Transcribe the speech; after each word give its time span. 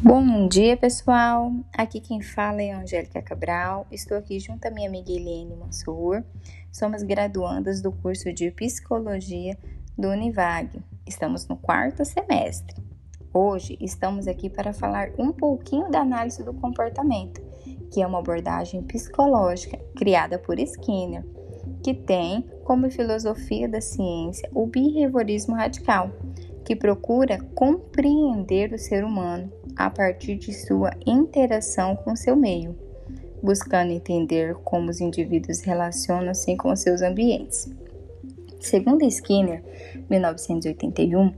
Bom 0.00 0.46
dia, 0.46 0.76
pessoal. 0.76 1.52
Aqui 1.76 2.00
quem 2.00 2.22
fala 2.22 2.62
é 2.62 2.70
Angélica 2.70 3.20
Cabral. 3.20 3.84
Estou 3.90 4.16
aqui 4.16 4.38
junto 4.38 4.64
à 4.64 4.70
minha 4.70 4.88
amiga 4.88 5.10
Eliane 5.10 5.56
Mansur. 5.56 6.22
Somos 6.70 7.02
graduandas 7.02 7.82
do 7.82 7.90
curso 7.90 8.32
de 8.32 8.48
Psicologia 8.52 9.58
do 9.98 10.08
Univag. 10.08 10.80
Estamos 11.04 11.48
no 11.48 11.56
quarto 11.56 12.04
semestre. 12.04 12.76
Hoje 13.34 13.76
estamos 13.80 14.28
aqui 14.28 14.48
para 14.48 14.72
falar 14.72 15.10
um 15.18 15.32
pouquinho 15.32 15.90
da 15.90 16.02
análise 16.02 16.44
do 16.44 16.54
comportamento, 16.54 17.42
que 17.92 18.00
é 18.00 18.06
uma 18.06 18.20
abordagem 18.20 18.84
psicológica 18.84 19.78
criada 19.96 20.38
por 20.38 20.60
Skinner, 20.60 21.26
que 21.82 21.92
tem 21.92 22.42
como 22.62 22.88
filosofia 22.88 23.68
da 23.68 23.80
ciência 23.80 24.48
o 24.54 24.64
behaviorismo 24.64 25.56
radical, 25.56 26.12
que 26.68 26.76
procura 26.76 27.38
compreender 27.54 28.74
o 28.74 28.78
ser 28.78 29.02
humano 29.02 29.50
a 29.74 29.88
partir 29.88 30.36
de 30.36 30.52
sua 30.52 30.90
interação 31.06 31.96
com 31.96 32.14
seu 32.14 32.36
meio, 32.36 32.76
buscando 33.42 33.90
entender 33.90 34.54
como 34.56 34.90
os 34.90 35.00
indivíduos 35.00 35.62
relacionam-se 35.62 36.54
com 36.58 36.76
seus 36.76 37.00
ambientes. 37.00 37.72
Segundo 38.60 39.02
Skinner, 39.02 39.64
1981, 40.10 41.32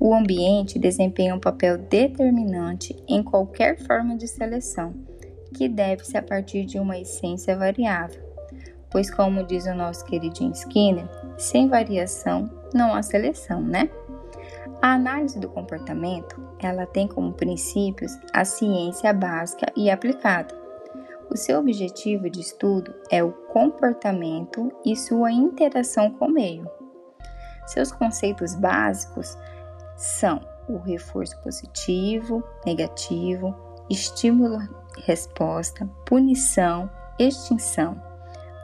o 0.00 0.12
ambiente 0.12 0.80
desempenha 0.80 1.36
um 1.36 1.38
papel 1.38 1.78
determinante 1.78 2.96
em 3.06 3.22
qualquer 3.22 3.78
forma 3.86 4.16
de 4.16 4.26
seleção, 4.26 4.94
que 5.54 5.68
deve-se 5.68 6.16
a 6.16 6.22
partir 6.22 6.64
de 6.64 6.80
uma 6.80 6.98
essência 6.98 7.56
variável, 7.56 8.20
pois, 8.90 9.08
como 9.08 9.46
diz 9.46 9.64
o 9.64 9.74
nosso 9.76 10.04
queridinho 10.06 10.50
Skinner, 10.50 11.08
sem 11.38 11.68
variação 11.68 12.50
não 12.74 12.94
há 12.94 13.02
seleção, 13.02 13.60
né? 13.60 13.88
A 14.82 14.94
análise 14.94 15.38
do 15.38 15.48
comportamento, 15.48 16.44
ela 16.58 16.84
tem 16.86 17.06
como 17.06 17.32
princípios 17.32 18.18
a 18.32 18.44
ciência 18.44 19.12
básica 19.12 19.72
e 19.76 19.88
aplicada. 19.88 20.60
O 21.30 21.36
seu 21.36 21.60
objetivo 21.60 22.28
de 22.28 22.40
estudo 22.40 22.92
é 23.08 23.22
o 23.22 23.30
comportamento 23.30 24.72
e 24.84 24.96
sua 24.96 25.30
interação 25.30 26.10
com 26.10 26.26
o 26.26 26.32
meio. 26.32 26.68
Seus 27.64 27.92
conceitos 27.92 28.56
básicos 28.56 29.38
são 29.96 30.40
o 30.68 30.78
reforço 30.78 31.40
positivo, 31.42 32.42
negativo, 32.66 33.54
estímulo-resposta, 33.88 35.88
punição, 36.04 36.90
extinção. 37.20 38.02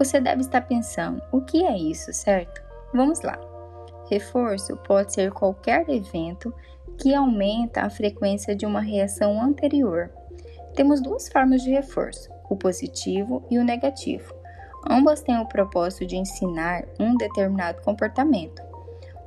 Você 0.00 0.20
deve 0.20 0.40
estar 0.40 0.62
pensando, 0.62 1.22
o 1.30 1.40
que 1.40 1.64
é 1.64 1.78
isso, 1.78 2.12
certo? 2.12 2.60
Vamos 2.92 3.20
lá. 3.20 3.47
Reforço 4.08 4.76
pode 4.78 5.12
ser 5.12 5.30
qualquer 5.32 5.88
evento 5.88 6.52
que 6.98 7.14
aumenta 7.14 7.82
a 7.82 7.90
frequência 7.90 8.56
de 8.56 8.64
uma 8.64 8.80
reação 8.80 9.40
anterior. 9.40 10.10
Temos 10.74 11.02
duas 11.02 11.28
formas 11.28 11.62
de 11.62 11.70
reforço, 11.70 12.30
o 12.48 12.56
positivo 12.56 13.44
e 13.50 13.58
o 13.58 13.64
negativo. 13.64 14.34
Ambas 14.88 15.20
têm 15.20 15.38
o 15.38 15.46
propósito 15.46 16.06
de 16.06 16.16
ensinar 16.16 16.84
um 16.98 17.16
determinado 17.16 17.82
comportamento, 17.82 18.62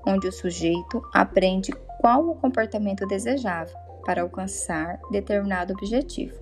onde 0.08 0.28
o 0.28 0.32
sujeito 0.32 1.02
aprende 1.14 1.72
qual 2.00 2.28
o 2.28 2.36
comportamento 2.36 3.06
desejável 3.06 3.78
para 4.04 4.24
alcançar 4.24 5.00
determinado 5.12 5.74
objetivo. 5.74 6.40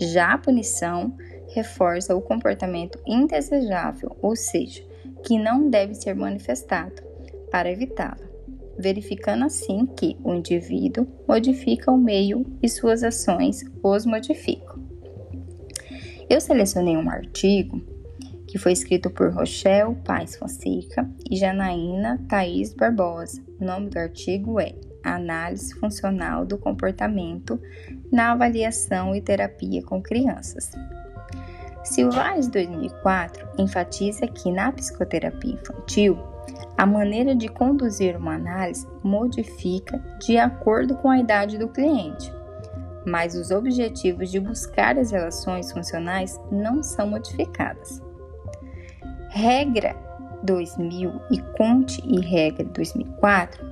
Já 0.00 0.32
a 0.32 0.38
punição 0.38 1.14
reforça 1.48 2.14
o 2.14 2.22
comportamento 2.22 2.98
indesejável, 3.06 4.16
ou 4.22 4.34
seja, 4.34 4.82
que 5.24 5.38
não 5.38 5.68
deve 5.68 5.94
ser 5.94 6.14
manifestado, 6.14 7.07
para 7.50 7.70
evitá-la, 7.70 8.28
verificando 8.78 9.44
assim 9.44 9.86
que 9.86 10.16
o 10.22 10.34
indivíduo 10.34 11.06
modifica 11.26 11.90
o 11.90 11.98
meio 11.98 12.44
e 12.62 12.68
suas 12.68 13.02
ações 13.02 13.64
os 13.82 14.06
modificam. 14.06 14.78
Eu 16.28 16.40
selecionei 16.40 16.96
um 16.96 17.08
artigo 17.08 17.82
que 18.46 18.58
foi 18.58 18.72
escrito 18.72 19.10
por 19.10 19.30
Rochelle 19.30 19.94
Paz 20.04 20.36
Fonseca 20.36 21.08
e 21.30 21.36
Janaína 21.36 22.18
Thaís 22.28 22.72
Barbosa. 22.72 23.42
O 23.60 23.64
nome 23.64 23.90
do 23.90 23.98
artigo 23.98 24.58
é 24.58 24.74
Análise 25.04 25.74
Funcional 25.74 26.44
do 26.44 26.58
Comportamento 26.58 27.60
na 28.10 28.32
Avaliação 28.32 29.14
e 29.14 29.20
Terapia 29.20 29.82
com 29.82 30.02
Crianças. 30.02 30.72
Silvares 31.84 32.48
2004 32.48 33.48
enfatiza 33.58 34.26
que 34.26 34.50
na 34.50 34.72
psicoterapia 34.72 35.54
infantil 35.54 36.18
a 36.78 36.86
maneira 36.86 37.34
de 37.34 37.48
conduzir 37.48 38.16
uma 38.16 38.36
análise 38.36 38.86
modifica 39.02 39.98
de 40.20 40.38
acordo 40.38 40.94
com 40.94 41.10
a 41.10 41.18
idade 41.18 41.58
do 41.58 41.66
cliente, 41.66 42.32
mas 43.04 43.34
os 43.34 43.50
objetivos 43.50 44.30
de 44.30 44.38
buscar 44.38 44.96
as 44.96 45.10
relações 45.10 45.72
funcionais 45.72 46.40
não 46.52 46.80
são 46.80 47.08
modificadas. 47.08 48.00
Regra 49.30 49.96
2000 50.44 51.20
e 51.32 51.42
Conte 51.56 52.00
e 52.06 52.20
Regra 52.20 52.64
2004, 52.66 53.66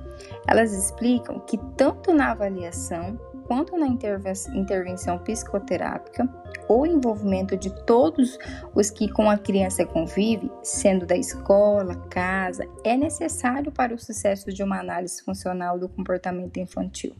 elas 0.45 0.73
explicam 0.73 1.39
que 1.39 1.57
tanto 1.77 2.13
na 2.13 2.31
avaliação 2.31 3.17
quanto 3.47 3.77
na 3.77 3.87
intervenção 3.87 5.17
psicoterápica, 5.19 6.27
o 6.67 6.85
envolvimento 6.85 7.55
de 7.55 7.69
todos 7.85 8.37
os 8.75 8.89
que 8.89 9.09
com 9.09 9.29
a 9.29 9.37
criança 9.37 9.85
convive, 9.85 10.51
sendo 10.61 11.05
da 11.05 11.15
escola, 11.15 11.95
casa, 12.09 12.67
é 12.83 12.97
necessário 12.97 13.71
para 13.71 13.95
o 13.95 13.99
sucesso 13.99 14.51
de 14.51 14.61
uma 14.61 14.79
análise 14.79 15.23
funcional 15.23 15.79
do 15.79 15.87
comportamento 15.87 16.57
infantil. 16.57 17.15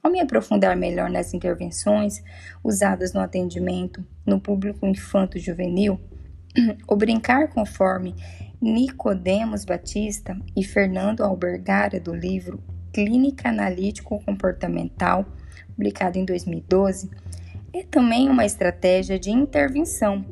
Ao 0.00 0.10
me 0.10 0.20
aprofundar 0.20 0.76
melhor 0.76 1.10
nas 1.10 1.34
intervenções 1.34 2.22
usadas 2.62 3.12
no 3.12 3.20
atendimento 3.20 4.04
no 4.24 4.40
público 4.40 4.86
infanto-juvenil, 4.86 6.00
o 6.86 6.94
brincar 6.94 7.48
conforme 7.48 8.14
Nicodemos 8.60 9.64
Batista 9.64 10.36
e 10.56 10.62
Fernando 10.62 11.22
Albergara 11.22 11.98
do 11.98 12.14
livro 12.14 12.62
Clínica 12.92 13.48
Analítico 13.48 14.22
Comportamental, 14.24 15.24
publicado 15.74 16.18
em 16.18 16.24
2012, 16.24 17.10
é 17.72 17.82
também 17.82 18.28
uma 18.28 18.44
estratégia 18.44 19.18
de 19.18 19.30
intervenção, 19.30 20.24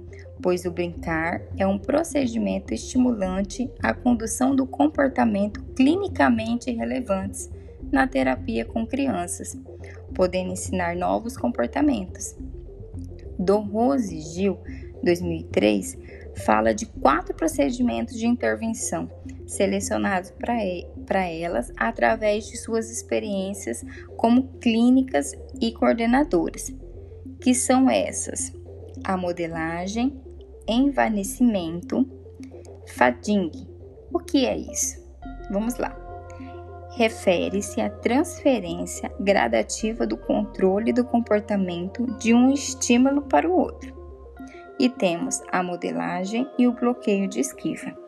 pois 0.42 0.64
o 0.66 0.70
brincar 0.70 1.40
é 1.56 1.66
um 1.66 1.78
procedimento 1.78 2.74
estimulante 2.74 3.70
à 3.82 3.94
condução 3.94 4.54
do 4.54 4.66
comportamento 4.66 5.62
clinicamente 5.74 6.70
relevantes 6.70 7.50
na 7.90 8.06
terapia 8.06 8.64
com 8.64 8.86
crianças, 8.86 9.58
podendo 10.14 10.52
ensinar 10.52 10.94
novos 10.94 11.36
comportamentos. 11.36 12.36
Dom 13.38 13.62
Rose 13.62 14.20
Gil, 14.20 14.58
2003, 15.02 15.98
fala 16.44 16.74
de 16.74 16.86
quatro 16.86 17.34
procedimentos 17.34 18.16
de 18.16 18.26
intervenção 18.26 19.10
selecionados 19.46 20.32
para 21.06 21.28
elas 21.28 21.72
através 21.76 22.46
de 22.46 22.56
suas 22.56 22.90
experiências 22.90 23.84
como 24.16 24.48
clínicas 24.60 25.32
e 25.60 25.72
coordenadoras, 25.72 26.72
que 27.40 27.54
são 27.54 27.90
essas: 27.90 28.52
a 29.04 29.16
modelagem, 29.16 30.20
envanecimento, 30.68 32.08
fading. 32.86 33.50
O 34.12 34.18
que 34.18 34.46
é 34.46 34.56
isso? 34.56 35.00
Vamos 35.50 35.76
lá. 35.78 35.96
Refere-se 36.96 37.80
à 37.80 37.88
transferência 37.88 39.10
gradativa 39.20 40.06
do 40.06 40.16
controle 40.16 40.92
do 40.92 41.04
comportamento 41.04 42.04
de 42.18 42.34
um 42.34 42.52
estímulo 42.52 43.22
para 43.22 43.48
o 43.48 43.56
outro 43.56 43.99
e 44.80 44.88
temos 44.88 45.42
a 45.52 45.62
modelagem 45.62 46.48
e 46.58 46.66
o 46.66 46.72
bloqueio 46.72 47.28
de 47.28 47.38
esquiva. 47.38 47.99